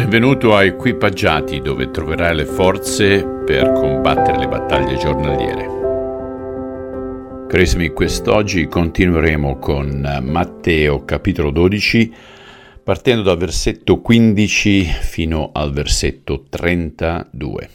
[0.00, 5.66] Benvenuto a Equipaggiati dove troverai le forze per combattere le battaglie giornaliere.
[7.46, 12.14] Carissimi, quest'oggi continueremo con Matteo capitolo 12
[12.82, 17.70] partendo dal versetto 15 fino al versetto 32.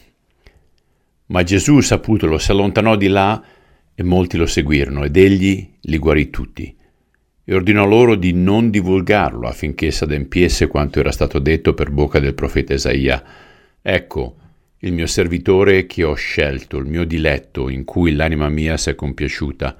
[1.28, 3.39] Ma Gesù, saputolo, si allontanò di là
[3.94, 6.76] e molti lo seguirono ed egli li guarì tutti
[7.48, 12.34] e ordinò loro di non divulgarlo affinché s'adempiesse quanto era stato detto per bocca del
[12.34, 13.24] profeta Isaia.
[13.83, 14.36] Ecco,
[14.79, 18.96] il mio servitore che ho scelto, il mio diletto, in cui l'anima mia si è
[18.96, 19.78] compiaciuta.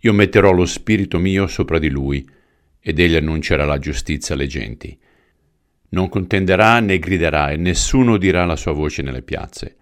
[0.00, 2.26] Io metterò lo spirito mio sopra di lui,
[2.80, 4.98] ed egli annuncerà la giustizia alle genti.
[5.90, 9.76] Non contenderà né griderà, e nessuno dirà la sua voce nelle piazze.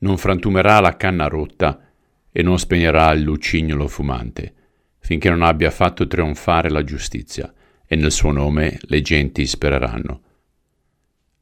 [0.00, 1.88] Non frantumerà la canna rotta,
[2.32, 4.54] e non spegnerà il lucignolo fumante
[5.02, 7.52] finché non abbia fatto trionfare la giustizia,
[7.86, 10.22] e nel suo nome le genti spereranno.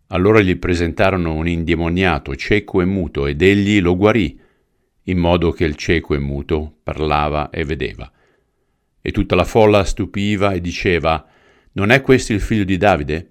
[0.09, 4.41] Allora gli presentarono un indemoniato cieco e muto, ed egli lo guarì,
[5.05, 8.11] in modo che il cieco e muto parlava e vedeva.
[9.01, 11.25] E tutta la folla stupiva e diceva,
[11.73, 13.31] Non è questo il figlio di Davide?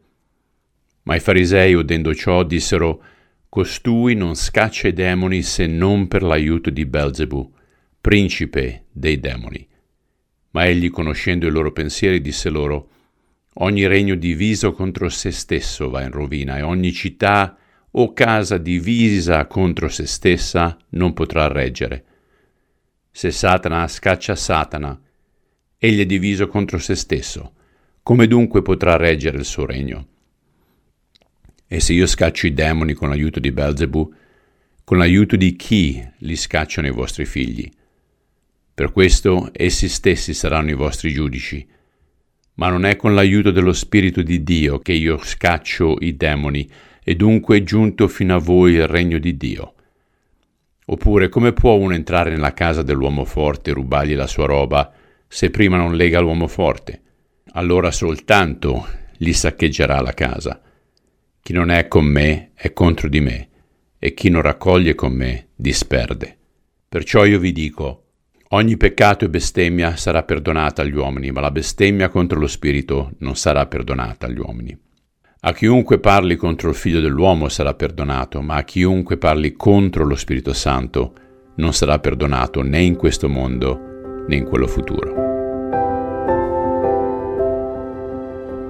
[1.04, 3.04] Ma i farisei, udendo ciò, dissero,
[3.50, 7.52] Costui non scaccia i demoni se non per l'aiuto di Belzebù,
[8.00, 9.69] principe dei demoni.
[10.52, 12.90] Ma egli, conoscendo i loro pensieri, disse loro,
[13.62, 17.58] Ogni regno diviso contro se stesso va in rovina, e ogni città
[17.92, 22.06] o casa divisa contro se stessa non potrà reggere.
[23.12, 24.98] Se Satana scaccia Satana,
[25.78, 27.54] egli è diviso contro se stesso.
[28.02, 30.08] Come dunque potrà reggere il suo regno?
[31.68, 34.14] E se io scaccio i demoni con l'aiuto di Belzebù,
[34.86, 37.70] con l'aiuto di chi li scacciano i vostri figli?
[38.80, 41.68] Per questo essi stessi saranno i vostri giudici.
[42.54, 46.66] Ma non è con l'aiuto dello Spirito di Dio che io scaccio i demoni,
[47.04, 49.74] e dunque è giunto fino a voi il regno di Dio.
[50.86, 54.94] Oppure come può uno entrare nella casa dell'uomo forte e rubargli la sua roba,
[55.28, 57.02] se prima non lega l'uomo forte?
[57.56, 58.88] Allora soltanto
[59.18, 60.62] gli saccheggerà la casa.
[61.42, 63.50] Chi non è con me è contro di me,
[64.00, 66.38] e chi non raccoglie con me disperde.
[66.88, 68.06] Perciò io vi dico,
[68.52, 73.36] Ogni peccato e bestemmia sarà perdonata agli uomini, ma la bestemmia contro lo Spirito non
[73.36, 74.76] sarà perdonata agli uomini.
[75.42, 80.16] A chiunque parli contro il Figlio dell'uomo sarà perdonato, ma a chiunque parli contro lo
[80.16, 81.14] Spirito Santo
[81.58, 85.14] non sarà perdonato né in questo mondo né in quello futuro.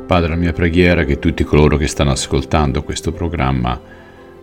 [0.08, 3.80] Padre, la mia preghiera è che tutti coloro che stanno ascoltando questo programma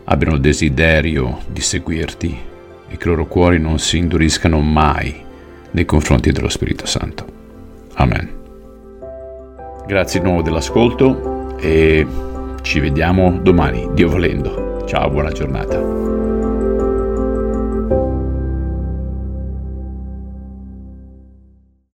[0.05, 2.55] abbiano il desiderio di seguirti
[2.89, 5.25] e che i loro cuori non si induriscano mai
[5.71, 7.25] nei confronti dello Spirito Santo.
[7.95, 8.31] Amen.
[9.87, 12.07] Grazie di nuovo dell'ascolto e
[12.63, 14.85] ci vediamo domani, Dio volendo.
[14.87, 16.16] Ciao, buona giornata.